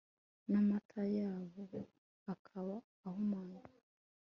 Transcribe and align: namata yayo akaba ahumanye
namata 0.51 1.01
yayo 1.15 1.49
akaba 2.33 2.75
ahumanye 3.05 3.61